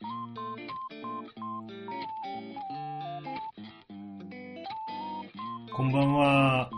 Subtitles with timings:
[0.00, 0.06] こ
[5.82, 6.70] んばんは。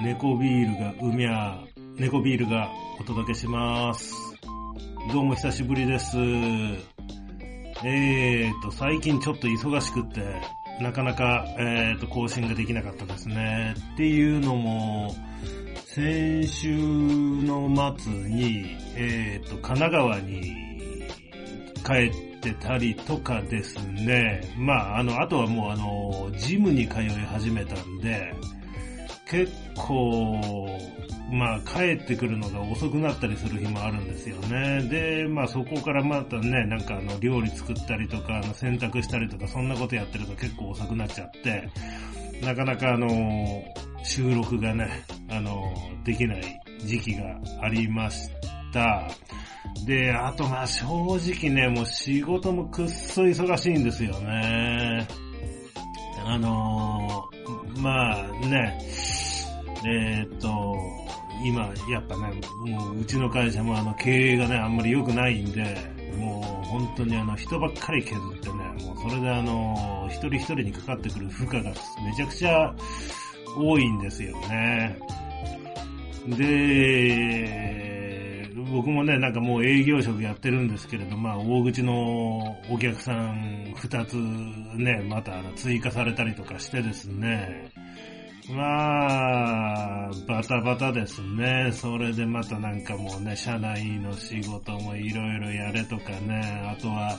[0.00, 2.70] 猫ビールがうみゃー、猫ビールが
[3.00, 4.12] お届けします。
[5.12, 6.18] どうも久しぶりです。
[7.84, 10.20] えーと、最近ちょっと忙しくって、
[10.80, 13.74] なかなか、えーと、更新ができなかったですね。
[13.94, 15.14] っていうのも、
[15.84, 20.54] 先週の末に、えーと、神奈川に
[21.84, 24.54] 帰ってたりとかですね。
[24.56, 28.32] まあ、あの、あとはもうあの、ジムに通い始めたんで、
[29.28, 30.38] 結構、
[31.32, 34.82] まあ、帰ってくるのが遅くなったりする日もあるんですよね。
[34.88, 41.68] で、まあ、そこからまたね、なんかあの、料理作ったりとか、あの、洗濯したりとか、そんなことやってると結構遅くなっちゃって、
[42.42, 43.64] なかなかあの、
[44.04, 44.88] 収録がね、
[45.28, 48.55] あの、できない時期がありました。
[49.86, 55.06] で、あとまあ正直ね、もう仕事もくっそ忙しいんですよね。
[56.24, 57.36] あのー
[57.80, 58.78] まあね、
[59.84, 60.76] えーっと、
[61.44, 65.62] 今、やっぱね、もううちの会社もあの経営がね、あんまり良くないんで、
[66.16, 71.70] もう本当にあの人ばっかり削ってね、もうそれであの、一人一人にかかってくる負荷が
[72.04, 72.74] めちゃくちゃ
[73.56, 74.98] 多いんですよね。
[76.28, 77.75] で、
[78.72, 87.72] 僕もね、なんかもう営業職やってるんですけれど、まあ、大口のお客さん二つね、また追加されたりとかしてですね、
[88.48, 91.70] まあ、バタバタですね。
[91.72, 97.18] それでまたなんかもうね、社内の仕事もいろいろやれとかね、あとは、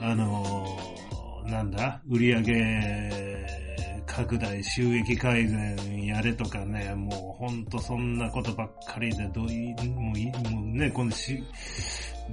[0.00, 0.78] あの、
[1.48, 2.42] なんだ、売上
[4.06, 11.42] 拡大、収益改善やれとかね、もうほんとそんなことばっかりで、どういもうい、もうね、このし、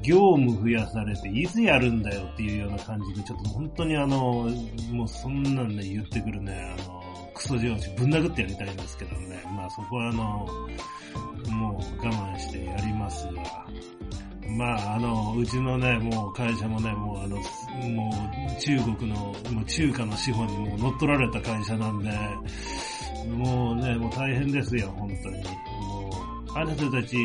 [0.01, 4.49] 業務増やされて、いつやるんだよっていうような感じで、ちょっと本当にあの、
[4.91, 10.47] もうそんなんで言ってくるね、あの、クソ上司ぶん殴ってやりたいんですけどね、まあそこはあの、
[11.51, 13.67] もう我慢してやりますが、
[14.47, 17.37] まあ、あの、うちのね、もう会社もね、もうあの、
[17.89, 18.13] も
[18.57, 22.09] う中国の、もう中華の資本にも乗っ取られた会社なんで、
[23.27, 25.43] もうね、もう大変ですよ、本当に。
[25.81, 26.09] も
[26.47, 27.17] う、あなたたち、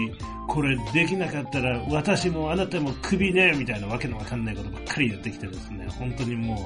[0.48, 6.60] これできなかったら、私もあなたもクビね、みたいなわけのわかんないことばっかり言ってきてですね、本当にもう、あ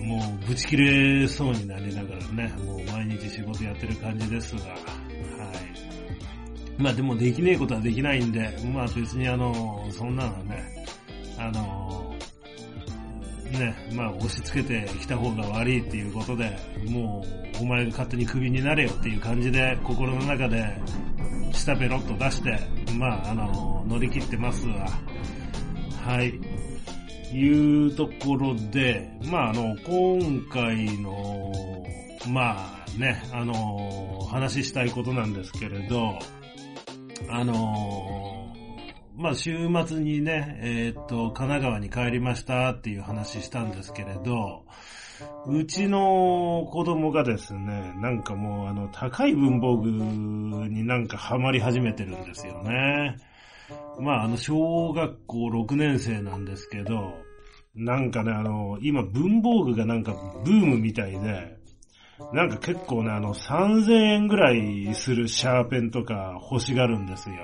[0.00, 4.76] の、もう、ぶち切れそうになりながらね、もう毎日仕事やってる感じですが、
[6.78, 10.86] まあでもできねえことはできないんで、まあ別にあの、そんなのはね、
[11.38, 12.14] あの、
[13.52, 16.56] ね、まあ押し付けてきた方が悪いっていうことで、
[16.88, 17.24] も
[17.60, 20.76] うお前が勝手にクビになれよっていう感じで心の中で
[21.52, 22.58] 下ペロッと出して、
[22.98, 24.88] まああの、乗り切ってますわ。
[26.04, 26.40] はい。
[27.32, 31.52] いうところで、まああの、今回の、
[32.28, 36.18] まあね、あの、話したいことなんですけれど、
[37.28, 38.34] あのー
[39.16, 44.64] まあ、週末にね、えーっと、神奈川に帰りましたっていう話したんですけれど、
[45.46, 53.16] うちの子供がですね、なんかもうあの、高い文房具になんかハマり始めてるんですよね。
[54.00, 57.14] まあ、あの、小学校6年生なんですけど、
[57.76, 60.12] なんかね、あの、今文房具がなんか
[60.44, 61.56] ブームみたいで、
[62.32, 67.36] なんか結構ね、あの、3000円ぐらいするシャーペンとか欲しがるんですよ。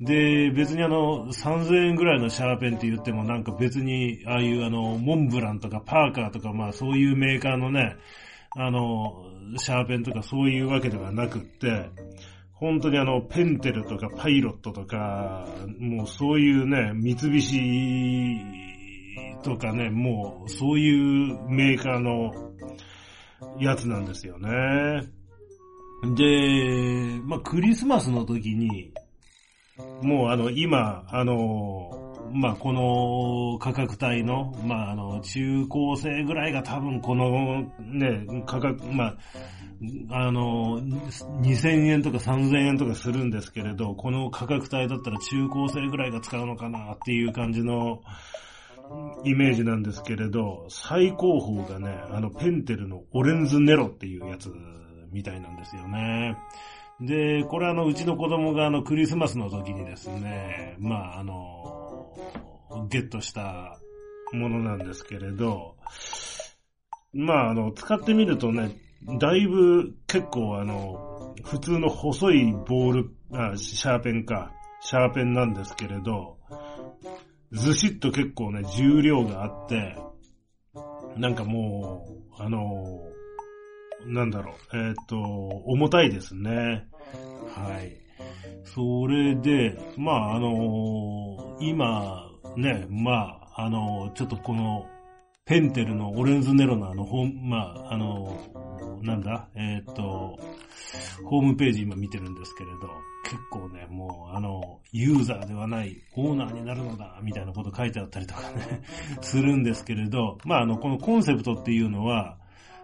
[0.00, 7.96] で、別にあの、3000円ぐらいのシャーペンって言ってもなんか別に、ああいうあの、モンブランとかパーカーとかまあそういうメーカーのね、
[8.56, 9.24] あの、
[9.56, 11.90] シャーペンとかそういうわけではなくって、
[12.52, 15.46] 本当にあの、ペンテルとかパイロットとか、
[15.78, 18.40] もうそういうね、三菱
[19.42, 22.51] とかね、もうそういうメーカーの
[23.58, 25.08] やつなんですよね。
[26.16, 28.92] で、まあ、クリスマスの時に、
[30.02, 39.16] もうあの、今、あの、まあ、この価格帯の、まあ、あの、中高生ぐらいが多分このね、価格、まあ、
[40.10, 48.00] あの、2000円とか3000円とかするんですけれど、この価格帯だったら中高生ぐらいが使うのかなっていう感じの
[49.24, 54.52] イメージなんですけれど、最高峰がね、あのペンテルのオレンズネロっていうやつ
[55.12, 56.36] みたいなんですよね。
[57.00, 62.14] で、これあの、うちの子供があの、クリスマスの時にですね、まああの、
[62.88, 63.78] ゲットした
[64.32, 65.76] ものなんですけれど、
[67.12, 68.76] まああの、使ってみるとね、
[69.18, 76.38] だいぶ結構あの、普通の細いボール、あ、シャーペンか、シャーペンなんですけれど、
[77.52, 79.96] ずしっと結構ね、重量があって、
[81.16, 82.06] なんかも
[82.38, 83.02] う、あの
[84.06, 86.86] なんだろう、えっ、と、重たいですね。
[87.54, 88.02] はい。
[88.64, 94.86] それで、まあ、あの今、ね、まあ、あのちょっとこの、
[95.44, 98.38] ペンテルのオレンズネロのあの、ほん、まあ、あの
[99.02, 100.38] なんだ、えっ、と、
[101.24, 102.88] ホームページ今見てるんですけれど、
[103.24, 108.82] 結構ね、もうあの、ユーザーではないオーナーになるのだ、みたいなこと書いてあったりとかね、
[109.22, 112.38] するんですけれど、まああの、このコンセプトっていうのは、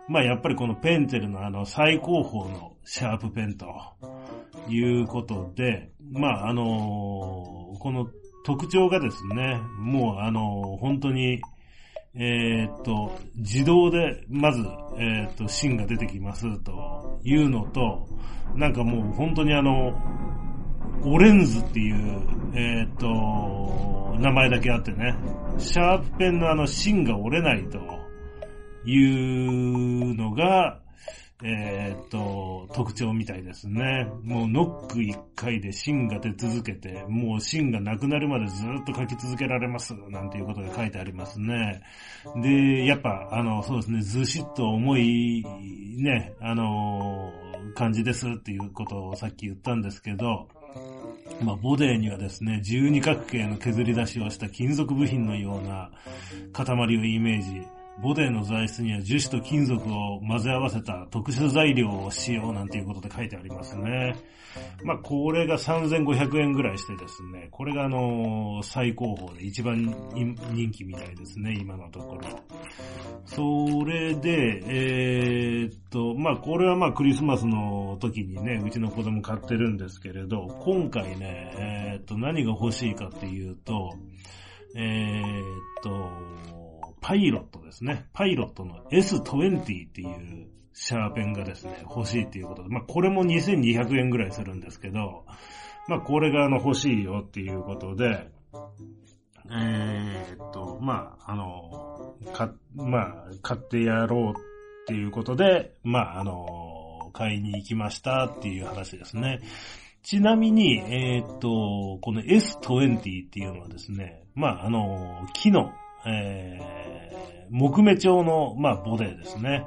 [0.09, 3.67] まあやっぱりこのペンテルのあの最高峰のシャープペンと
[4.69, 8.09] いうことで、まああの、この
[8.45, 11.41] 特徴がですね、もうあの、本当に、
[12.15, 14.61] えー、っと、自動で、まず、
[14.99, 18.09] えー、っと、芯が出てきますというのと、
[18.55, 19.95] なんかもう本当にあの、
[21.05, 22.21] オレンズっていう、
[22.55, 25.15] えー、っと、名前だけあってね、
[25.59, 27.79] シャープペンのあの芯が折れないと
[28.85, 30.81] いうのが、
[31.43, 34.11] えー、っと、特徴みたいですね。
[34.25, 41.83] もうノック一回で芯が出続けて、もう芯がなくなるまでずっと書き続けられます、なんていうことが書いてありますね。
[42.43, 45.45] で、やっぱ、あの、そうですね、ずしっと重い、
[45.99, 47.33] ね、あの、
[47.77, 50.49] 感じですっていうことをさっき言ったんですけど、
[51.41, 55.93] まあ、ボデーにはですね、十二角形の削り出しをした金属部品のような
[56.53, 57.63] 塊をイメージ、
[58.03, 64.15] ボデーの材質には樹脂と金属を混ぜ合わせた特殊材料を使用なんていうことで書いてありますね。
[64.83, 72.23] まあ、これが3500円ぐらいしてですね、これがあの、最高峰で一番人気みたいですね、今のところ。
[73.25, 83.95] それで、えー、っと、まあ、これはまあ、クリスマスの時にね、うちの子供買ってるんですけれど、今回ね、えー、っと、何が欲しいかっていうと、
[84.77, 85.45] えー、っ
[85.83, 86.58] と、
[87.09, 88.05] パイロットですね。
[88.13, 95.25] パイロットの S20 っていうシャーペンがですね、欲しいっていうことで、まあこれも2200円ぐらいするんですけど、
[95.89, 98.29] まあこれがあの欲しいよっていうことで、
[99.51, 109.41] えー、っと、まああの、か、まあ買ってやろうっていうことで、まああの、買いに行きましたっていう話ですね。
[110.03, 115.73] ちなみに、えー、っと、この S20 っていうのはですね、まああの、木の
[116.07, 119.65] えー、木目調の、まあ、ボデーですね。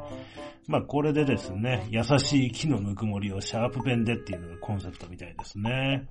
[0.67, 6.07] まあ、これでですね、優しい木のぬくもりをシャープペンでっていうのがコンセプトみたいですね。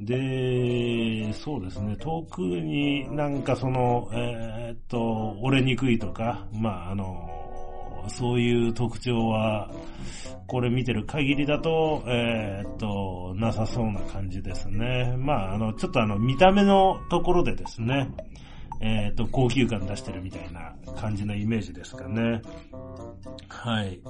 [0.00, 7.30] で、そうですね、特になんかその、えー、っと、折れにくいとか、まあ、あの、
[8.08, 9.70] そういう特徴は、
[10.46, 15.16] これ見てる限りだと、えー、っと、なさそうな感じですね。
[15.18, 18.10] まあ、あの、ちょっとあの、見た目のところでですね、
[18.80, 22.42] えっ、ー、と、高級感出してるみたいな感じのイメージですかね。
[23.48, 24.00] はい。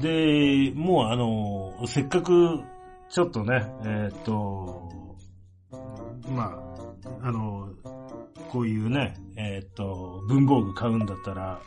[0.00, 2.60] で、もうあの、せっかく、
[3.08, 5.16] ちょっとね、えっ、ー、と、
[6.28, 6.60] ま
[7.22, 7.68] あ、あの、
[8.48, 11.60] こういうね、えっ、ー、と、文房具買うんだったら、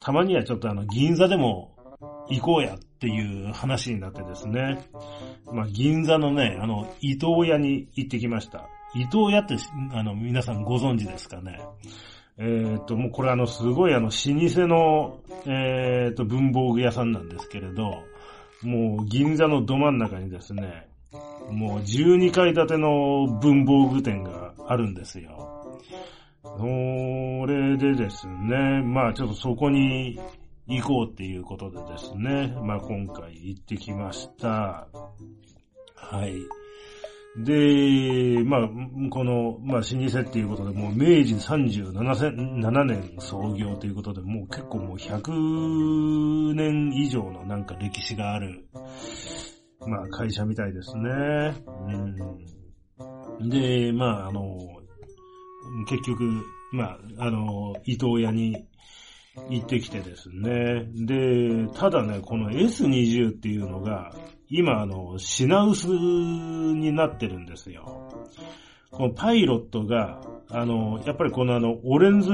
[0.00, 1.76] たまにはちょっとあの、銀座でも
[2.28, 4.88] 行こうやっていう話になってですね。
[5.52, 8.68] まあ、銀座のね、あの、伊藤屋に行ってきました。
[8.94, 9.56] 伊藤屋って、
[9.92, 11.60] あの、皆さんご存知ですかね？
[12.38, 18.04] えっ、と、もうこれあの、すごいあの、老舗の、えっ、と、文房具屋さんなんですけれど、
[18.62, 20.88] もう銀座のど真ん中にですね、
[21.50, 25.80] もう12階建ての文房具店があるんですよ。
[26.42, 26.64] そ
[27.46, 30.18] れでですね、まあちょっとそこに
[30.66, 34.86] 行こうっていうことでですね、まあ今回行ってきました。
[35.94, 36.34] はい。
[37.36, 38.68] で、まあ、
[39.10, 48.66] この、まあ、老舗っていうことで、もう明治37年創業ということで、もう結構もう100年以上のなんか歴史がある、
[49.80, 51.54] まあ、会社みたいですね。
[53.40, 53.48] うん。
[53.48, 54.58] で、まあ、あの、
[55.88, 58.66] 結局、まあ、あの、伊藤屋に
[59.48, 60.86] 行ってきてですね。
[60.94, 64.12] で、ただね、この S20 っていうのが、
[64.48, 68.12] 今、あの、品薄になってるんですよ。
[68.90, 70.20] このパイロットが、
[70.50, 72.30] あの、やっぱりこのあの、オレンズ、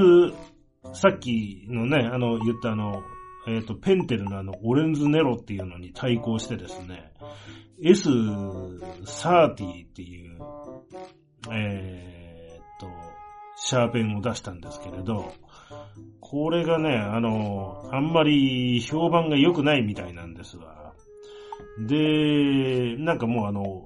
[0.93, 3.01] さっきのね、あの、言ったあの、
[3.47, 7.13] えっ、ー、と、ペンテルのあの、オレンズネロっていうのに対抗してですね、
[7.81, 10.37] S30 っていう、
[11.49, 12.87] えっ、と、
[13.55, 15.31] シャーペンを出したんですけれど、
[16.19, 20.93] これがね、あの、あんまり評判が良くないみたいなんですわ。
[21.87, 23.85] で、なんかもうあの、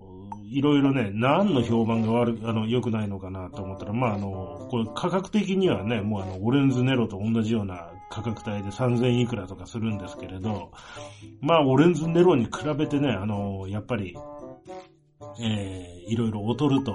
[0.53, 10.71] いろいろね、何の評判が悪あの、良くないのかなと思ったら、まあ、あの、これ価格的にはね、もうあの、オレンズネロと同じような価格帯で3000いくらとかするんですけれど、
[11.41, 14.15] まあ、オレンズネロに比べてね、あの、やっぱり、
[15.41, 16.93] えー、いろいろ劣ると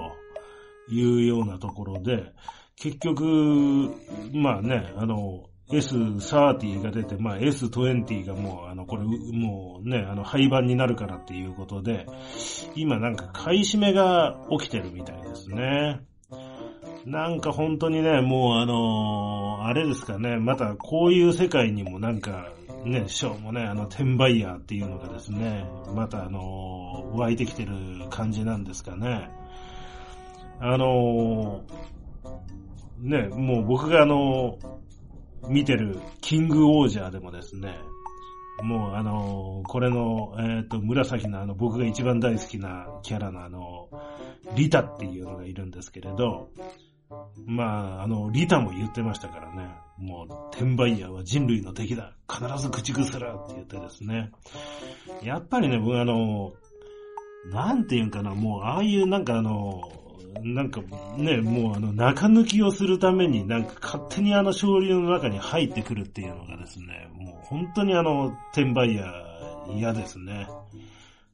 [0.90, 2.32] いうようなところで、
[2.80, 3.94] 結局、
[4.32, 12.06] まあね、あの、S30 が出て、まあ S20 がもう、あの、これ、もうね、あの、廃盤になるからっていうことで、
[12.74, 16.00] 今なんか買い占めが起きてるみたいですね。
[17.04, 22.50] なんか本当にね、もうあのー、あれですかね、またこういう世界にもなんか、
[22.84, 27.72] ね、しょうもね、あの、転売ヤーっていうのがですね、またあのー、湧いてきてる
[28.10, 29.30] 感じなんですかね。
[30.60, 31.97] あのー、
[33.00, 34.58] ね、もう僕があの
[35.48, 37.78] 見てるキングオージャーでもですね、
[38.62, 43.88] もうあのこれの、えっ、ー、と、紫のあの、僕が一番大好きなキャラのあの、
[44.56, 46.50] リタっていうのがいるんですけれど、
[47.46, 49.70] まあ、あの、リタも言ってましたからね。
[49.96, 52.12] もう、転売ヤーは人類の敵だ。
[52.30, 54.30] 必ず駆逐するって言ってですね。
[55.22, 56.52] やっぱりね、僕あの、
[57.46, 59.80] なんていうんかな、もう、ああいうなんかあの、
[60.42, 60.80] なんか
[61.16, 70.48] ね、もうあの、中抜きをするためになんか勝手にあの昇竜の中に入ってくるっていうのがですね、もう本当にあの、転売ヤー嫌ですね。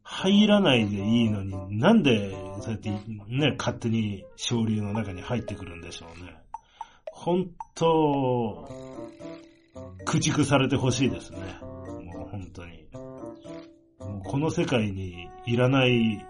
[0.02, 6.36] 入らないでいいのに、なんで、そうやってね、勝手に昇竜の中に入ってくるんでしょうね。
[7.06, 8.68] 本当、
[10.04, 11.38] 駆逐されてほしいですね。
[11.62, 12.86] もう本当に。
[13.98, 16.24] もうこの世界にいらない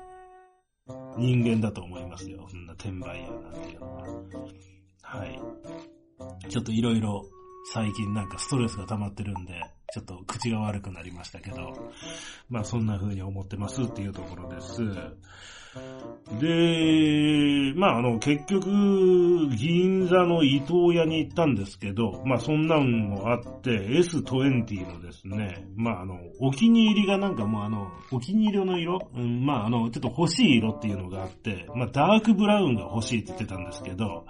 [1.16, 2.46] 人間だと思いますよ。
[2.50, 4.06] そんな転売屋なんていうのは。
[5.02, 5.40] はい。
[6.48, 7.24] ちょっといろいろ
[7.72, 9.60] 最近なんかストレスが溜まってるんで、
[9.92, 11.56] ちょっと口が悪くなりましたけど、
[12.48, 14.82] まあそんな風に思ってますっていうところです。
[16.40, 18.68] で、まああの結局、
[19.56, 34.24] 銀座の伊東屋に行ったんですけど、まあそんなんもあって、S20 のですね、まああの、お気に入りがなんかもうあの、お気に入りの色、うん、まああの、ちょっと欲しい色っていうのがあって、まあダークブラウンが欲しいって言ってたんですけど、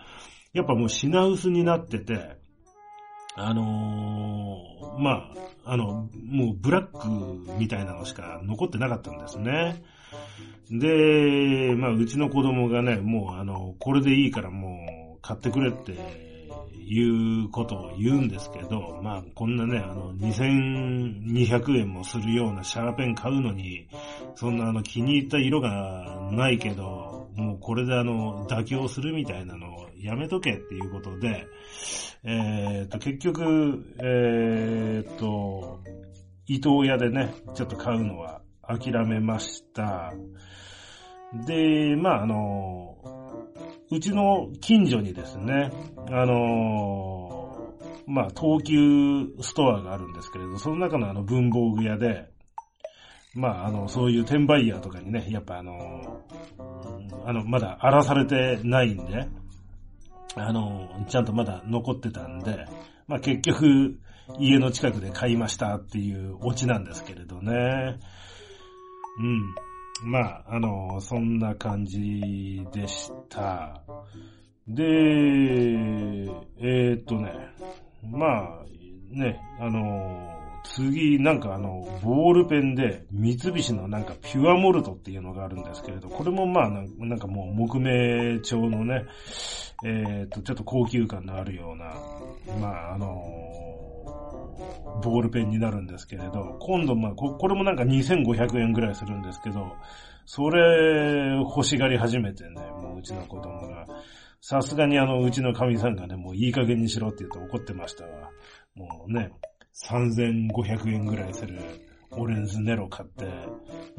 [0.52, 2.38] やっぱもう品薄になってて、
[3.36, 7.08] あのー、まあ、あの、もうブラック
[7.58, 9.82] みたいなのしか残ってなかったんですね。
[10.70, 15.92] で、まあ、うちの子供がね、もうあの、これでいいからもう買ってくれって
[16.86, 23.88] いうことを言うんですけど、まあ、こんなね、あの、2200円もするようなシャーペン買うのに、
[24.36, 31.46] そんなあの、気に入った色がないけど、もうこれであの、妥協するみたいなのをやめとけっていうことで、
[32.22, 35.80] えっ、と、結局、えっ、と、
[36.46, 40.12] 伊藤屋でね、ちょっと買うのは諦めました。
[41.46, 42.96] で、まあ、あの、
[43.90, 45.72] うちの近所にですね、
[46.10, 47.74] あの、
[48.06, 52.30] まあ、東急ストアがあるんですけれど、その中のあの文房具屋で、
[53.34, 56.22] まあ、あの、そういう転売ヤーとかにね、やっぱあの、
[57.26, 59.28] あの、まだ荒らされてないんで、
[60.36, 62.66] あの、ちゃんとまだ残ってたんで、
[63.08, 63.98] まあ結局、
[64.38, 67.98] 家の近くで買いましたっていうオチなんですけれどね。
[69.18, 69.54] うん。
[70.10, 73.80] まあ、あの、そんな感じでした。
[74.66, 77.32] で、えー、っとね、
[78.10, 78.64] まあ、
[79.10, 89.04] ね、あの、次、なんかあの、ボールペンで、三菱のなんかピュアモルトっていうのがあるんですけれど、これもまあなんかもう木目調のね、
[89.84, 91.94] えっ、と、ちょっと高級感のあるような、
[92.58, 93.22] まああの
[95.02, 99.72] ボールペンになるんですけれど、今度まあこ、これもなんか2500円ぐらいするんですけど、
[100.26, 103.86] それ欲しがり始めてね、もううちの子供が、
[104.40, 108.30] さすがにあの、うちの神さんがね、もういい加減にしろって言って怒ってましたわ。
[108.74, 109.30] もうね、
[109.88, 111.58] 3500円ぐらいする
[112.10, 113.24] オレンズネロ買って、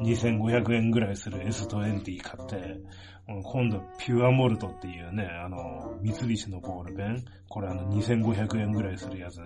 [0.00, 2.80] 2500円ぐらいする S20 買って、
[3.28, 9.40] 今度ピュアモルトっていうね、あの、三菱のボールペン、これあの2500円ぐらいするやつ、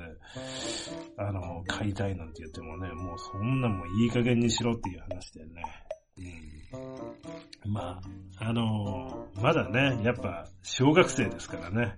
[1.17, 5.63] あの、買いたいなんて言ってもね、もうそんなもいい加減にしろっていう話でね。
[7.65, 8.01] うん、ま
[8.39, 11.97] あ、あの、まだね、やっぱ小学生ですからね。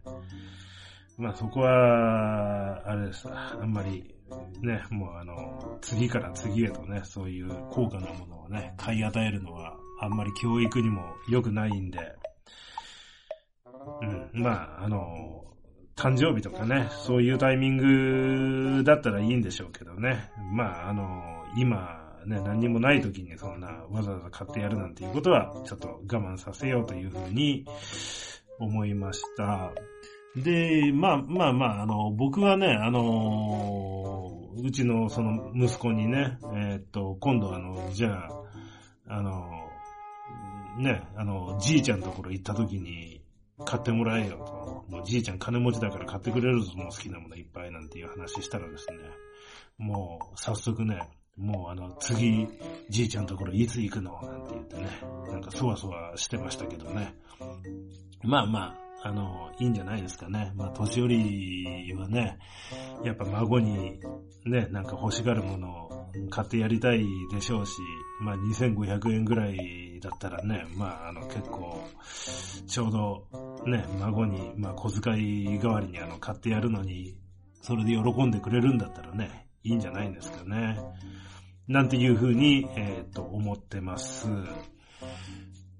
[1.18, 3.28] まあそこは、あれです。
[3.28, 4.14] あんまり
[4.62, 12.16] ね、もうあの、次から次へとね、そういう高価なものをね、買い与えるのは、あんまり教育にも良くないんで、
[14.02, 15.44] うん、まあ、あの、
[15.94, 17.76] 誕生日とかね、そういうタイミン
[18.78, 20.28] グだったらいいんでしょうけどね。
[20.52, 27.64] まあ、あの、今、ね、何にもない時にそんなわざわざ買ってやるなんていうことは、ちょっと我慢させようというふうに
[28.58, 29.70] 思いました。
[30.34, 38.42] で、まあまあまあ、あの、僕はね、あの、うちのその息子にね、えー、っと、今度あの、じゃあ、
[39.08, 39.61] あの、
[40.78, 43.22] ね、あの、じいちゃんのところ行った時に、
[43.64, 44.84] 買ってもらえよと。
[44.88, 48.98] もうじいちゃん金持ちだから買ってくれるぞ、もう好きなものいっぱいなんていう話したらですね、
[49.78, 52.48] もう早速ね、もうあの、次、
[52.90, 54.88] じいちゃんのところいつ行くのなんて言ってね、
[55.30, 57.14] なんかそわそわしてましたけどね。
[58.22, 60.52] まあまあ、あの、いいんじゃないですかね。
[60.54, 62.38] まあ、年寄りはね、
[63.04, 64.00] やっぱ孫に
[64.44, 67.78] ね、なんか欲しがるものを買ってやりたいでしょうし、
[68.20, 71.82] まあ、2500円ぐらいだったらね、まあ、あの、結構、
[72.66, 73.26] ちょうど、
[73.66, 77.16] ね、孫に、まあ、小遣い代わりにあの、買ってやるのに、
[77.60, 80.78] それで喜んでくれるんだったらね、いいんじゃないんですかね。
[81.68, 84.28] なんていうふうに、えっ、と、思ってます。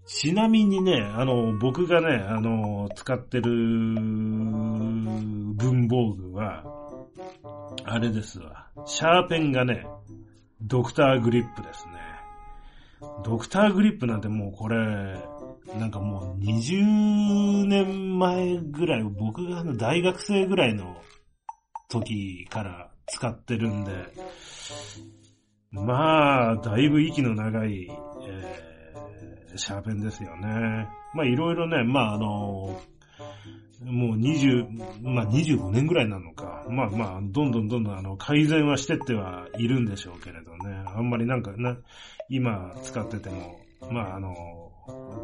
[0.07, 3.51] ちなみにね、あの、僕がね、あの、使ってる
[5.55, 6.82] 文房具は、
[7.85, 8.69] あれですわ。
[8.87, 9.87] シャーペンがね、
[10.61, 11.93] ドクターグリップですね。
[13.25, 14.77] ドクターグリップなんてもうこれ、
[15.79, 20.97] なんかもう20年前ぐらい、僕が大学生ぐらいの
[21.89, 23.93] 時から使ってるんで、
[25.71, 27.89] まあ、だいぶ息の長い、
[28.29, 30.89] えー、シャーペンですよね。
[31.15, 32.81] まあいろいろね、まああの、
[33.85, 36.65] もう20、まあ25年ぐらいなのか。
[36.69, 40.83] まあまあ、どんどんどんどんあの改善はしてってはいるんでしょうけれどね。
[40.87, 41.77] あんまりなんかな、
[42.29, 43.61] 今使ってても、
[43.91, 44.71] まああの、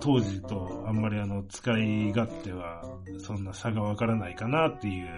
[0.00, 2.84] 当時とあんまりあの使い勝手は
[3.18, 5.08] そんな差がわからないかなっていう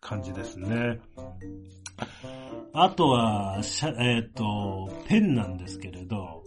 [0.00, 1.00] 感じですね。
[2.72, 6.44] あとは、えっ、ー、と、ペンなんですけれど、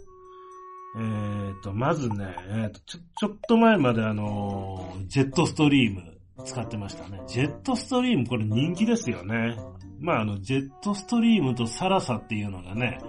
[0.96, 7.22] えっ、ー、と、まずね、え、ー、と、ちょ、ちょっと前まであの、ジェットストリーム使ってましたね。
[7.28, 9.58] ジェットストリームこれ人気ですよね。
[10.00, 13.00] まああの、ジェットストリームとサラサっていうのがね、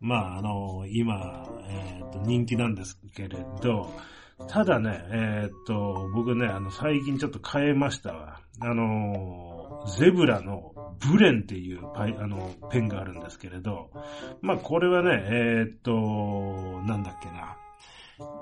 [0.00, 3.90] まああの、今、えっ、と、人気なんですけれど、
[4.48, 8.40] ただね、えっ、と、僕ね、あの、最近ちょっと変えましたわ。
[8.60, 9.53] あの、
[9.98, 13.90] ゼブラのブレンっていうパイ、あの、ペンがあるんですけれど、
[14.40, 17.56] まあ、これはね、えー、っと、なんだっけな、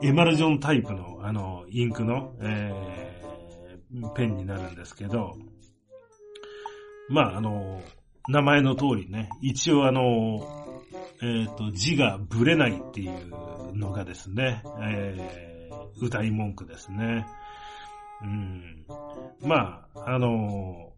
[0.03, 5.35] エマルジョンタイプの、あの、インクの、えー、ペンになるんですけど、
[7.09, 7.83] まあ、あの、
[8.29, 10.63] 名前の通りね、一応あの、
[11.23, 17.27] えっ、と、字がブレないっていうのがですね、えー、歌い文句ですね。
[18.23, 18.85] うん。
[19.43, 20.92] まあ、あの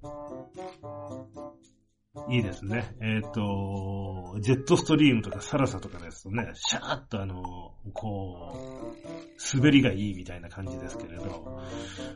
[2.28, 2.94] いいですね。
[3.00, 11.60] えっ、ー、と、ジェットストリームとかサラサとかですとね、シャーッとあの、こう、滑りがいいみたいな感じですけれど、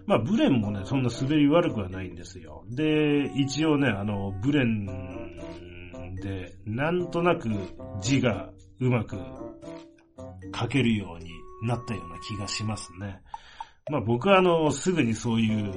[0.06, 2.64] まあ、ブレンもね、そんな滑り悪くはないんですよ。
[2.68, 4.86] で、一応ね、あの、ブレン
[6.22, 7.48] で、なんとなく
[8.00, 9.16] 字がうまく
[10.58, 11.30] 書けるように
[11.66, 13.20] なったような気がしますね。
[13.90, 15.74] まあ僕はあの、すぐにそういう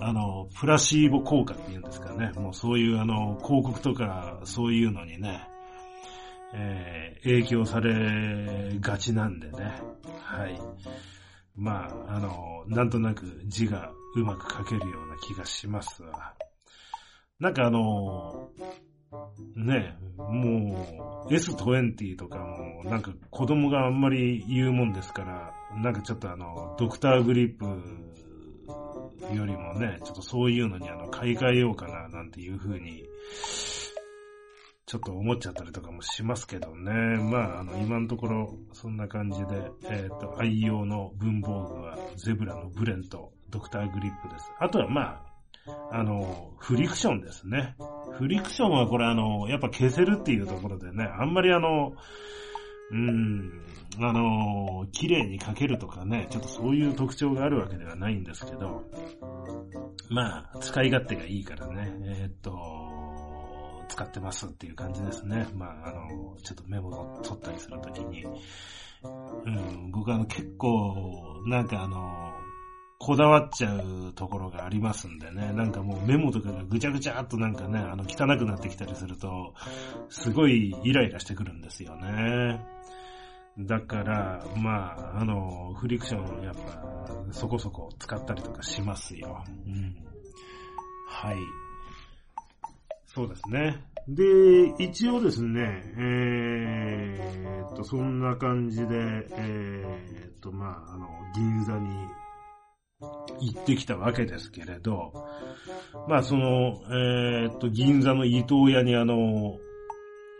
[0.00, 2.32] あの、プラシーボ効果っていうんですかね。
[2.36, 5.46] もうそういうあの、広告とかそういうのにね、
[6.54, 9.80] えー、影響されがちなんでね。
[10.22, 10.60] はい。
[11.56, 16.34] まあ、あの、なんとなく字がうまく書けるような気がしますわ。
[17.38, 18.50] なんかあの、
[19.56, 27.66] ね、もう S20 とかもなんか子供があんまり言うもんですから、なんかちょっとあの、ドクターグリップ
[29.34, 33.04] よりもね、ちょっとそういうのにあの、買い替えようかな、なんていう風に、
[34.86, 36.90] ちょっと思っちゃったりとかもしますけどね。
[36.90, 44.50] まあ、あの、今のところ、そんな感じで、えっ、ー、と、愛用の文房具は、ゼブラのブレンと、ドクターグリップです。
[44.58, 45.30] あとはまあ、
[45.92, 47.76] あの、フリクションですね。
[48.18, 51.92] フリクションはこれあの、やっぱ消せるっていうところでね、あんまりあの、
[52.90, 53.62] うん、
[54.00, 58.84] あの綺麗に描けるとかね、ちょっとそういう特徴があるわけではないんですけど、
[60.08, 62.50] まあ、使い勝手がいいからね、えー、っと、
[63.88, 65.48] 使ってますっていう感じですね。
[65.54, 68.24] まあ、あの、ちょっとメモを取ったりするときに、
[69.04, 72.39] うん、僕は結構、なんかあの、
[73.02, 75.54] こだわっちゃうところがありますんでね。
[75.54, 79.54] なんかもうメモとかがぐちゃぐちゃっとなんかね、あの汚くなってきたりすると、
[80.10, 82.60] すごいイライラしてくるんですよね。
[83.58, 89.44] だから、まあ、あの、フリクションやっぱそこそこ使ったりとかしますよ。
[89.66, 89.96] うん。
[91.08, 91.36] はい。
[93.06, 93.82] そうですね。
[94.08, 98.94] で、一応ですね、えー、っと、そんな感じで、
[99.30, 101.88] えー、っと、まあ、あの、銀座に
[103.00, 105.12] 行ってきたわけですけれど、
[106.08, 109.58] まあ、その、えー、っと、銀座の伊東屋にあの、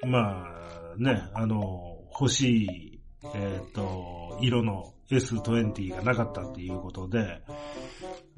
[0.07, 3.01] まあ、ね、あの、欲しい、
[3.35, 7.43] えっと、色の S20 がなかったっていうことで、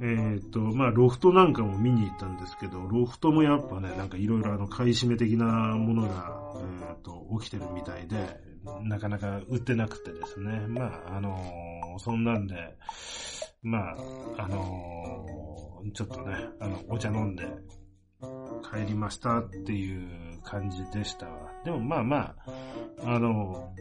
[0.00, 6.40] えっ、と、まあ、ロフトなんかも見に行ったんですけど、ロフトもやっぱね、なんかいろいろあの、買い占め的なものが、
[6.88, 8.40] えっ、と、起きてるみたいで、
[8.82, 10.66] なかなか売ってなくてですね。
[10.68, 11.36] まあ、あの、
[11.98, 12.54] そんなんで、
[13.62, 13.96] まあ、
[14.38, 14.62] あの
[15.94, 17.44] ちょっとね、あの、お茶飲んで、
[18.62, 21.50] 帰りましたっていう感じでしたわ。
[21.64, 23.74] でもまあまあ、あの、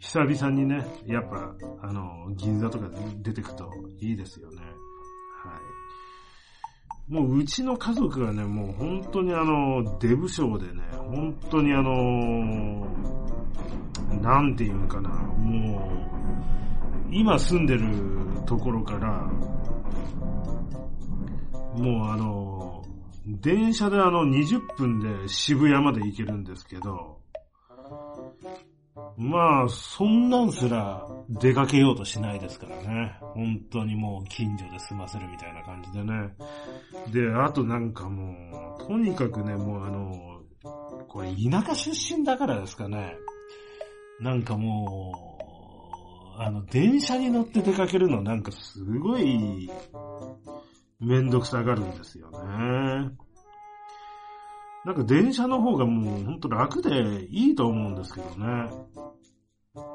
[0.00, 2.88] 久々にね、やっぱ、あの、銀座とか
[3.22, 4.56] 出てくといいですよね。
[5.44, 5.58] は
[7.08, 7.12] い。
[7.12, 12.86] もううちの家族がね、もう本当にあの、デブ症でね、本当にあの、
[14.20, 16.21] なんていうのかな、もう、
[17.12, 17.82] 今住んでる
[18.46, 19.30] ところから、
[21.74, 22.82] もうあの、
[23.26, 27.20] 電車であの20分で渋谷まで行けるんですけど、
[29.16, 33.16] まあ、そんなんすら出かけようとしないですからね。
[33.20, 36.34] 本当にもう近所で済ませるみたいな感じでね。
[37.12, 40.40] で、あとなんかもう、とにかくね、もうあの、
[41.08, 43.14] これ田舎出身だからですかね。
[44.20, 45.31] なんかもう、
[46.38, 49.70] あの、電車に乗って出かけるのなんかすごい、
[51.00, 53.16] めんどくさがるんですよね。
[54.84, 58.70] なんか電車の方がもうほんと楽でいいと思うんですけどね。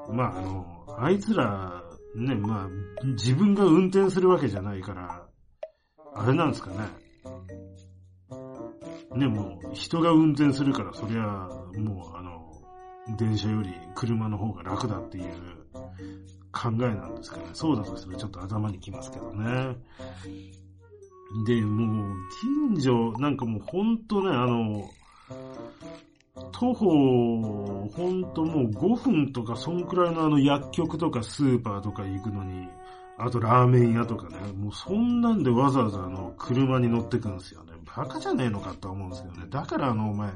[0.09, 1.83] まああの、あいつら、
[2.15, 5.27] ね、まあ、自分が運転するわけじゃないから、
[6.15, 6.77] あれなんですかね。
[9.15, 15.56] ね、もう人が運転するから、そりゃ、もうあの、電車より車の方が楽だっていう
[16.51, 17.43] 考えなんですかね。
[17.53, 19.77] そうだとしたらちょっと頭にきますけどね。
[21.45, 22.15] で、もう、
[22.71, 24.89] 近所、なんかもうほんとね、あの、
[26.51, 32.67] 徒歩、ほんともう5分とか、そんくらいのあの薬局とかスーパーとか行くのに、
[33.17, 37.73] あとラーメン屋とかね、もうそんなんでわざわざあの、車に乗ってくんですよね。
[37.95, 39.47] バカじゃねえのかと思うんですけどね。
[39.49, 40.31] だからあの、お前、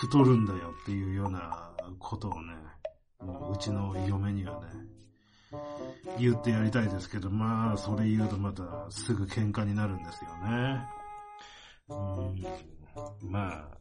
[0.00, 2.54] 太るんだよっていうようなことをね、
[3.20, 4.66] もううちの嫁にはね、
[6.18, 10.86] 言ってやりたいですけど、まあ、それ言うとまたすぐ喧嘩になるんですよね。
[11.88, 13.76] うん、まあ、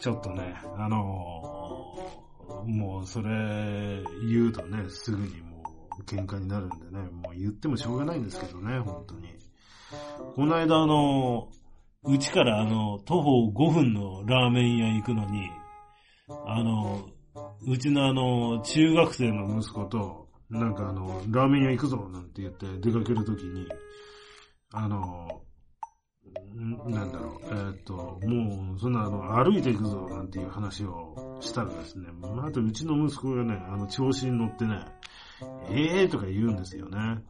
[0.00, 5.62] ちょっとね、あのー、もうそれ言うとね、すぐにも
[5.98, 9.28] う喧嘩になるんでね、もう言ってもしょうがないんですけどね、本当に。
[10.34, 11.48] この間あの、
[12.04, 15.48] うちからあの、徒歩5分のラーメン屋行くのに、
[16.46, 17.08] あの、
[17.66, 23.66] うちのあの、中学生の息子と、なんかあの、ラーメン屋行くぞなんて言って出かけるときに、
[24.72, 25.42] あの、
[26.86, 34.84] なんだろう、え、っと、もう、そんなあの、歩いていくぞなんていう話をしたらですね、またうちの息子がね、あの、調子に乗ってね、
[35.70, 37.22] ええー、とか言うんですよね。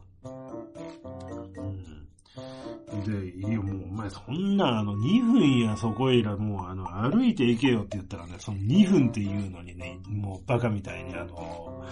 [3.03, 11.83] で、いやもうお前そんなあの2分やそこいらもうあの歩いて行けよって言ったらね、その2分っていうのにね、もうバカみたいにあの、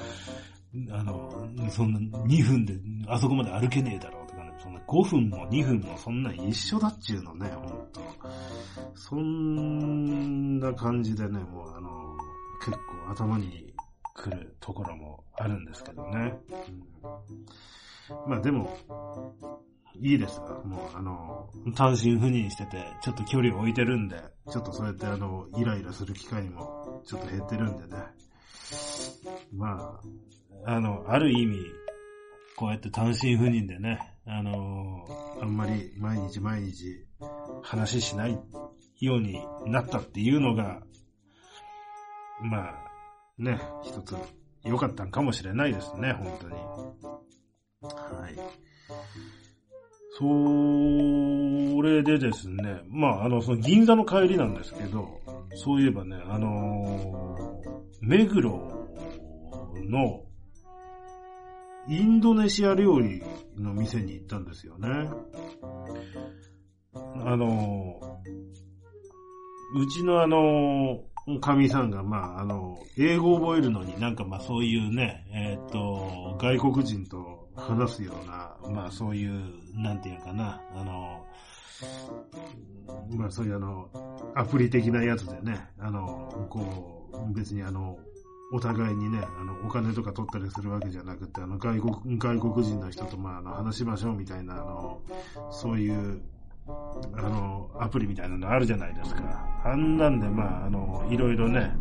[0.91, 2.73] あの、そんな2分で
[3.07, 8.01] あそこまで歩けねえだろうとかね、そんな5分も2分もそんな一緒だっちゅうのね、ほんと。
[8.95, 12.17] そんな感じでね、もうあの、
[12.59, 13.73] 結構頭に
[14.15, 16.33] 来るところもあるんですけどね。
[18.09, 18.75] うん、まあでも、
[19.95, 20.63] いいですわ。
[20.63, 28.03] もう、あの、単身赴任してて、ちょっと距離を置いてるんで、ちょっとそうやってあの、イライラする機会もちょっと減ってるんでね。
[29.53, 29.99] ま
[30.65, 31.57] あ、あの、ある意味、
[32.55, 35.05] こうやって単身赴任でね、あの
[35.41, 37.05] あんまり毎日毎日
[37.61, 38.39] 話しない
[38.99, 40.81] ようになったっていうのが、
[42.41, 42.73] まあ、
[43.37, 44.15] ね、一つ
[44.63, 46.55] 良かったんかもしれないですね、本当に。
[47.81, 48.35] はい。
[50.15, 55.19] それでですね、まあ、あの、その銀座の帰りなんですけど、
[55.55, 58.51] そういえばね、あのー、目黒
[59.89, 60.21] の
[61.87, 63.23] インドネシア料理
[63.57, 65.09] の店に行ったんですよね。
[66.93, 81.25] あのー、うちのあのー、神さんが、まあ、あの、英語を覚えるのになんかまあそういうね、えっ、と、外国人と話すような、まあそういう、なんていうかな、あの、
[83.09, 83.89] まあそういうあの、
[84.35, 87.97] アプリ的なやつでね、あの、こう、別にあの、
[88.51, 95.01] お互いにね、あの、お金とか取ったりするわけじゃなくて、あの、外国、外国人の人と、まあ、あの、話しましょうみたいな、あの、
[95.49, 96.21] そういう、
[96.67, 99.61] あの、アプリみたいなのあるじゃないですか。
[99.63, 101.75] あんなんで、まあ、あの、いろいろね、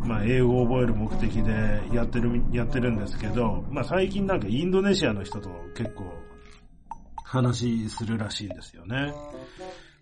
[0.00, 6.04] まあ、英語を覚える目的でやってる、やってるんですけど、まあ、最近なんかインドネシアの人と結構
[7.24, 9.12] 話するらしいんですよね。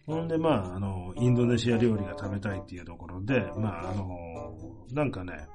[0.07, 4.53] ほんで、まあ、あの、インドネシア料理が食べたいっていうところで、まあ、あの、
[4.93, 5.47] なんかね、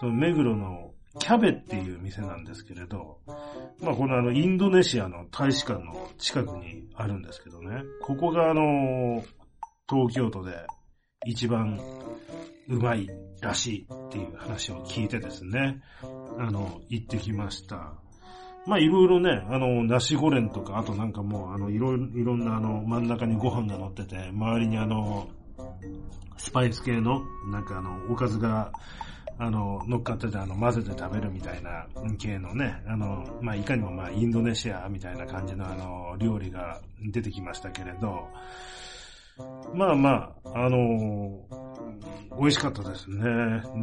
[0.00, 3.20] その目黒のキャベっていう店なんですけれど、
[3.80, 9.22] まあこのあのインドネシアの大使館の近くにあるんですけどね、ここがあの、
[9.88, 10.66] 東京都で
[11.24, 11.80] 一番
[12.68, 13.08] うまい
[13.40, 15.82] らしいっていう話を聞いてですね、
[16.38, 17.94] あの、行ってきました。
[18.66, 25.28] まあいろいろね、あの、ナシゴレンとか、あとなんかもう、あの、いろいろ、んなあの、真ん中にご飯が乗ってて、周りにあの、
[26.38, 28.72] スパイス系の、なんかあの、おかずが、
[29.36, 31.86] あの、乗っかってて、あの、混ぜて食べるみたいな
[32.18, 38.28] 系のね、あの、まあ、いかにもまあ、インドネシアみたいな感じのあの、料理が出てきましたけれど、
[39.74, 41.46] まあまあ、あの、
[42.38, 43.24] 美味しかったですね。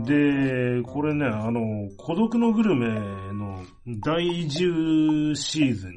[0.06, 2.90] で、これね、あの、孤独のグルメ
[3.34, 3.64] の
[4.04, 5.96] 第10シーズン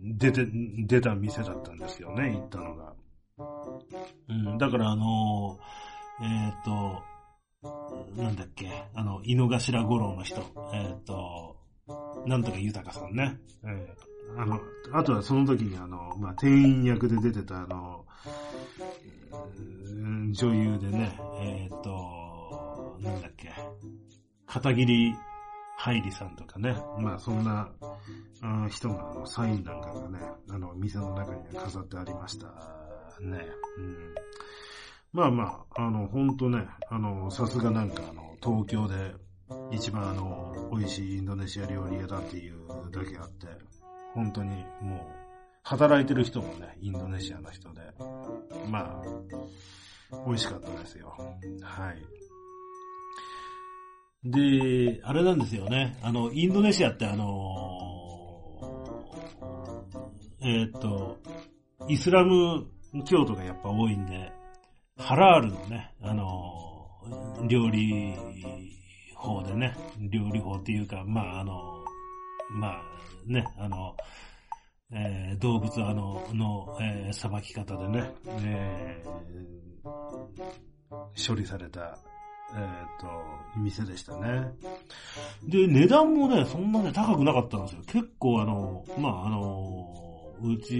[0.00, 0.46] に出て、
[0.86, 2.92] 出た店だったんですよね、行ったのが。
[4.28, 5.58] うん、だからあの、
[6.20, 10.40] えっ、ー、と、なんだっけ、あの、井の頭五郎の人、
[10.72, 11.56] えっ、ー、と、
[12.26, 13.38] なんとか豊さんね。
[13.64, 13.86] え、
[14.36, 14.60] あの、
[14.92, 18.04] あとはその時にあの、まあ、店員役で出てたあの、
[20.32, 23.52] 女優でね、えっ、と、なんだっけ、
[24.46, 25.14] 片桐
[25.76, 27.70] はいりさんとかね、まあそんな
[28.68, 30.18] 人があのサインなんかがね、
[30.50, 32.46] あの店の中に飾ってありました
[33.20, 33.46] ね。
[33.78, 34.14] うん
[35.12, 39.14] まあまあ、あの、ほんとね、あの、さすがなんかあの、東京で
[39.70, 42.58] 一番あの、美味しいインドネシア料理屋だっていう
[42.90, 43.46] だけあって、
[44.14, 45.00] 本当にもう、
[45.62, 47.80] 働いてる人もね、インドネシアの人で、
[48.68, 49.02] まあ、
[50.26, 51.14] 美味しかったですよ。
[51.62, 51.96] はい。
[54.24, 55.98] で、あれなんですよね。
[56.02, 57.98] あの、インドネシアってあの
[60.40, 61.18] えー、っと、
[61.88, 62.66] イスラム
[63.04, 64.32] 教徒がやっぱ多いんで、
[64.96, 66.88] ハラールのね、あの、
[67.48, 68.14] 料理
[69.14, 69.76] 法でね、
[70.10, 71.77] 料理法っていうか、まあ、あの、
[72.50, 72.82] まあ、
[73.26, 73.96] ね、あの、
[74.90, 78.10] えー、動物あの、の、えー、さばき方でね、
[78.42, 81.98] えー、処理された、
[82.54, 83.06] えっ、と、
[83.58, 84.50] 店でしたね。
[85.46, 87.82] で、値段もね、そんなね、高くなかったんですよ。
[87.86, 89.94] 結構あの、まあ、あの、
[90.40, 90.76] うち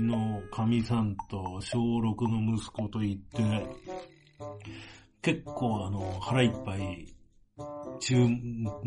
[0.00, 3.66] の神さんと小6の息子と行って、
[5.22, 7.08] 結構あの、腹いっぱい、
[7.98, 8.28] 中、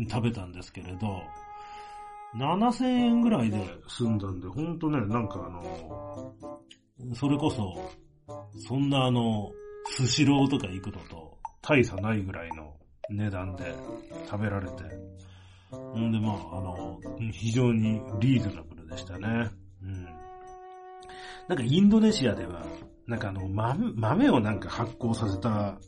[0.08, 1.22] 食べたんですけれど、
[2.36, 6.34] 7000円ぐらいで済んだんで、ほんとね、なんかあの、
[7.14, 7.76] それこそ、
[8.66, 9.50] そんなあの、
[9.90, 12.74] スシローとか行くのと大差ないぐらいの
[13.10, 13.74] 値段で
[14.28, 14.82] 食べられて、
[15.98, 16.98] んでまあ、あの、
[17.32, 19.50] 非常にリーズナブルでしたね。
[19.82, 20.04] うん。
[21.48, 22.64] なんかインドネシアでは、
[23.06, 25.78] なんかあの、豆、豆をなんか発酵させた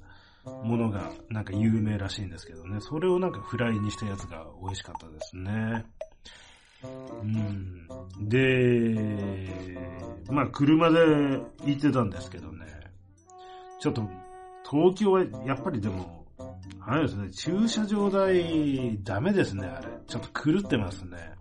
[0.45, 2.81] ものがなんか有名らしいんですけどね。
[2.81, 5.87] それをなんかフライにしたやつが美味しかったですね。
[6.83, 7.89] うん。
[8.29, 9.49] で、
[10.31, 10.99] まあ車で
[11.65, 12.67] 行ってたんですけどね。
[13.81, 14.03] ちょっと、
[14.69, 16.25] 東京はやっぱりでも、
[16.81, 19.89] あれですね、駐車場代ダメですね、あれ。
[20.07, 21.33] ちょっと狂ってますね。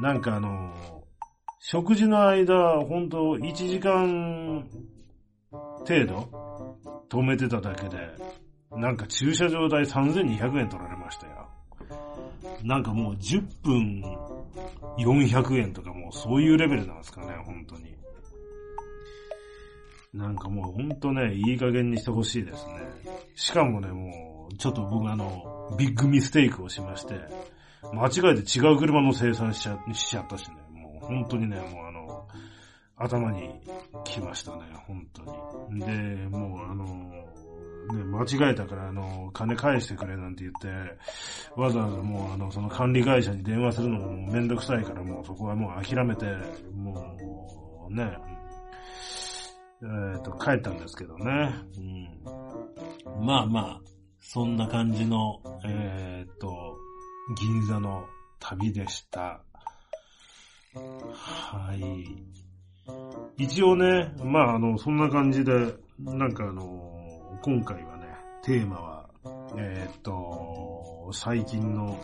[0.00, 0.74] なんかあの、
[1.60, 4.68] 食事の間、ほんと1時間
[5.50, 6.28] 程度
[7.08, 7.96] 止めてただけで、
[8.70, 11.26] なんか駐車場代3200円取られました。
[12.62, 14.02] なんかもう10分
[14.98, 17.96] 400円とかもうそういうレベルなんですかね、本当に。
[20.14, 22.72] なんかもうほんとね、いい加減にしてほしいですね。
[23.34, 27.14] しかもね、もう、ちょっと僕あの、ビッグミステイクをしまして、
[27.92, 30.56] 間違えて違う車の生産しちゃしちゃったしね。
[30.72, 32.28] もう本当にね、もうあの、
[32.96, 33.50] 頭に
[34.04, 35.22] 来ましたね、本当
[35.72, 35.80] に。
[35.80, 35.86] で、
[36.28, 37.27] もうあの、
[37.92, 40.68] ね、間違えたから、あの、金返してくれなんて言って、
[41.60, 46.26] わざわざもう、あの、その管理会社に電話するのももうめんどくさいから、もうそこはもう諦めて、
[46.74, 47.16] も
[47.90, 48.16] う、ね、
[49.82, 51.54] えっ、ー、と、帰ったんですけどね。
[51.76, 53.24] うん。
[53.24, 53.80] まあまあ、
[54.20, 56.76] そんな感じの、えっ、ー、と、
[57.40, 58.04] 銀座の
[58.40, 59.42] 旅でした。
[60.74, 63.44] はい。
[63.44, 66.97] 一応ね、まあ、あの、そんな感じで、なんかあの、
[67.42, 68.06] 今回はね、
[68.42, 69.10] テーマは、
[69.56, 71.98] えー、っと、最近の、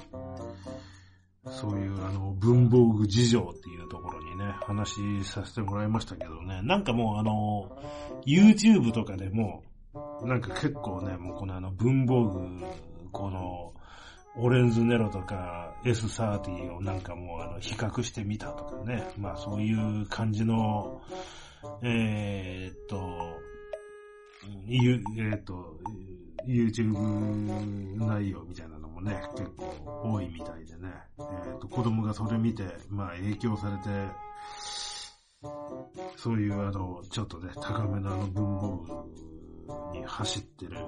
[1.47, 7.77] そういうあの、文房具事情っていうところにね、話させてもらいましたけどね、なんかもうあの、
[8.27, 9.63] YouTube とかでも、
[10.23, 12.65] なんか結構ね、もうこのあの文房具、
[13.13, 13.75] この、
[14.37, 19.07] オレンズネロとか S30 をなんかもうあの比較してみたとかね。
[19.17, 21.01] まあそういう感じの、
[21.83, 22.99] えー、っと、
[24.67, 25.79] ゆ、えー、っと、
[26.47, 26.93] YouTube
[27.97, 30.93] 内容みたいなのもね、結構多いみたいでね。
[31.19, 33.89] えー、っと、子供がそれ見て、まあ影響されて、
[36.17, 39.05] そういうあの、ちょっとね、高めのあの文房
[39.93, 40.79] 具に走ってる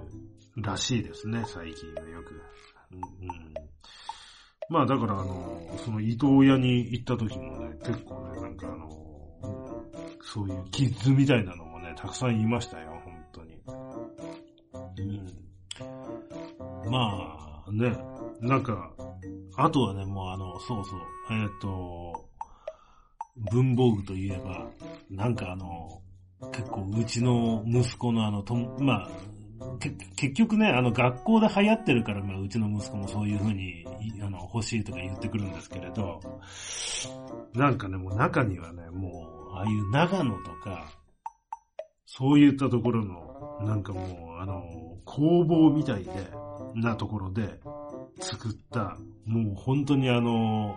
[0.56, 2.42] らしいですね、最近はよく。
[2.92, 3.00] うん、
[4.68, 8.88] まあだからあの、その伊藤屋に行った時もね、結構ね、なんかあの、
[10.22, 12.95] そういうキッズみたいなのもね、たくさんいましたよ、
[16.90, 17.96] まあね、
[18.40, 18.90] なんか、
[19.56, 22.28] あとはね、もうあの、そうそう、えっ、ー、と、
[23.50, 24.66] 文房具といえば、
[25.10, 26.00] なんかあの、
[26.52, 29.10] 結構うちの息子のあの、とまあ、
[30.16, 33.86] 結局ね、あの学校で流行ってるから、まあうちの息子もそういう風に、
[34.22, 36.20] あの、欲しいとか言ってくるんですけれど、
[37.54, 40.90] なんかね、もう中にはね、もう、ああいう長野とか、
[42.06, 44.62] そういったところの、なんかもう、あの、
[45.04, 46.10] 工房みたいで、
[46.76, 47.60] なところで
[48.20, 50.76] 作った、もう本当にあの、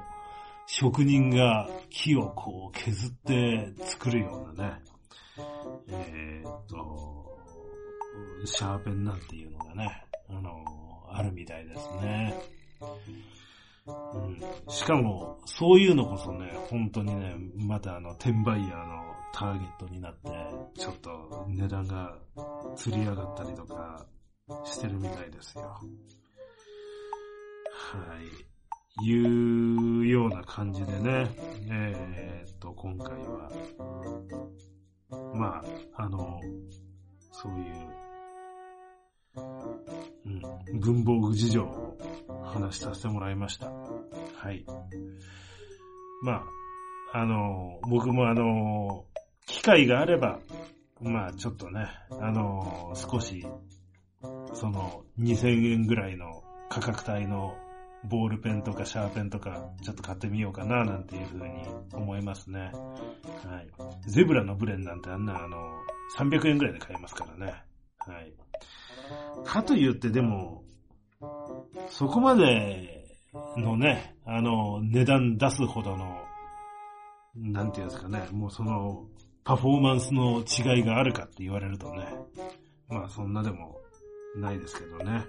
[0.65, 4.81] 職人が木をこう削って作るようなね、
[5.89, 7.38] え、っと、
[8.45, 10.63] シャーペンなんていうのがね、あの、
[11.12, 12.33] あるみたいですね。
[13.88, 20.29] うん、しかも、そういうのこそね、本当にね、またあの、転売ヤーのターゲットになって、
[20.79, 22.15] ちょっと値段が
[22.75, 24.05] 釣り上がったりとか
[24.65, 25.63] してるみたいですよ。
[25.63, 25.79] は
[28.21, 28.49] い。
[29.01, 31.29] いうような感じでね、
[31.69, 33.49] えー、っと、今回は、
[35.33, 35.63] ま
[35.95, 36.39] あ、あの、
[37.31, 37.99] そういう
[40.25, 41.97] うん、文房具事情を
[42.43, 43.67] 話させてもらいました。
[43.69, 44.65] はい。
[46.23, 46.43] ま
[47.13, 49.05] あ、あの、僕もあの、
[49.45, 50.39] 機会があれば、
[51.01, 53.45] まあちょっとね、あの、少し、
[54.53, 57.55] その2000円ぐらいの価格帯の
[58.05, 61.49] ボールペンとかシャーペンとかちょっと買ってみようかななんていうふうに
[61.93, 62.71] 思いますね。
[63.45, 64.09] はい。
[64.09, 65.57] ゼブラのブレンなんてあんなあの、
[66.17, 67.53] 300円ぐらいで買えますからね。
[67.97, 68.33] はい。
[69.43, 70.63] かと言ってでも、
[71.89, 73.17] そこまで
[73.57, 76.21] のね、あの、値段出すほどの、
[77.35, 79.05] なんていうんですかね、もうその、
[79.43, 82.07] パフォーマンスの違いがあるかって言われるとね、
[82.88, 83.78] まあそんなでも
[84.35, 85.25] ないですけどね。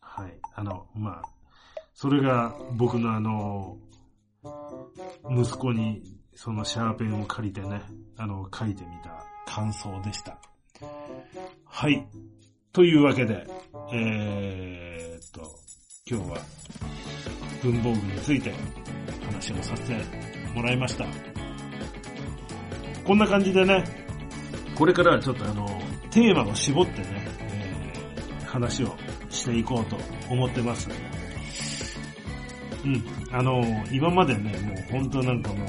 [0.00, 0.38] はい。
[0.54, 1.22] あの、まあ、
[1.94, 3.78] それが僕のあの、
[5.30, 6.02] 息子に
[6.34, 7.82] そのシャーペンを借りてね、
[8.16, 10.38] あの、書いてみた感想でした。
[11.64, 12.06] はい。
[12.72, 13.46] というわけで、
[13.92, 15.40] えー、っと、
[16.06, 16.38] 今日は
[17.62, 18.52] 文房具について
[19.26, 19.94] 話をさせて
[20.54, 21.04] もらいました。
[23.04, 23.84] こんな感じでね、
[24.76, 25.68] これからはちょっとあの、
[26.10, 27.19] テーマを絞ってね、
[28.50, 28.96] 話を
[29.30, 29.96] していこうと
[30.28, 30.88] 思ってます。
[32.84, 33.04] うん。
[33.30, 35.68] あの、今までね、もう本当なんかもう、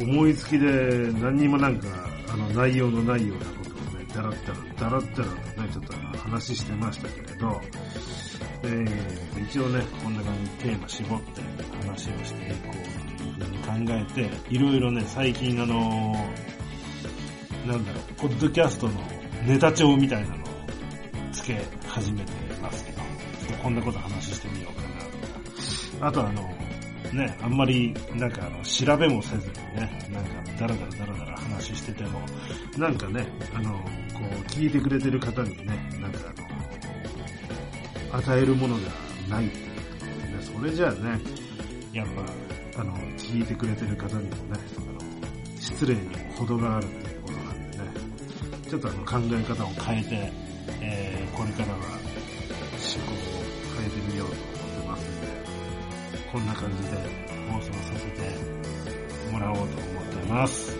[0.00, 1.88] あの、思いつきで何にもなんか、
[2.32, 7.60] あの、内容のないようなことをね、だらったら、だらったらね、ちょっと話してましたけれど、
[8.64, 11.42] えー、一応ね、こんな感じでテーマ絞って
[11.86, 16.14] 話をしていこうというふうに考えて、いろいろね、最近あの
[17.66, 18.94] なんだろう、ポッドキャストの
[19.46, 20.41] ネタ帳みたいなの
[21.42, 24.82] つけ始めてますけど、ちょっとこんなこと話してみようか
[26.00, 26.06] な。
[26.06, 26.42] あとあの、
[27.12, 32.20] ね、あんまり、なんかあの、調べもせずにね、なんか、だらだらだらだら話してても、
[32.78, 36.20] なんかね、あの、こう、聞いてくれてる方にね、なんか
[38.12, 38.82] あの、与えるものが
[39.28, 41.20] ないっていうね、それじゃあね、
[41.92, 42.06] やっ
[42.74, 44.36] ぱ、あの、聞いてくれてる方にもね、
[44.78, 47.84] あの、失礼にも程があるっていうことなんでね、
[48.70, 51.11] ちょっとあの、考え方を変えて、えー、
[51.42, 53.16] これからは、思考を
[53.76, 55.26] 変えてみようと思ってますんで、
[56.30, 56.96] こんな感じで
[57.50, 60.76] 放送させてもらおうと思ってます。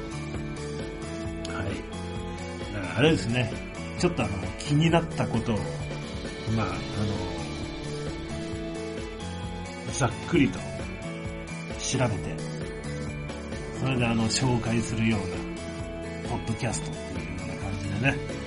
[1.49, 2.75] はい。
[2.75, 3.53] だからあれですね、
[3.99, 5.57] ちょっとあの、気になったことを、
[6.57, 6.77] まあ、あの、
[9.93, 10.61] ざっくりと
[11.81, 12.37] 調べて、
[13.81, 15.21] それであの、紹介するよう
[16.23, 18.42] なポッドキャストっていうような感じでね、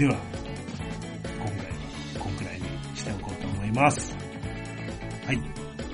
[0.00, 0.16] では、
[1.38, 1.72] 今回は
[2.20, 2.64] こんくらいに
[2.96, 4.16] しておこうと思います。
[5.26, 5.36] はい。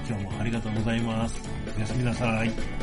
[0.08, 1.42] 今日もありがとうございます。
[1.76, 2.75] おやすみなさい。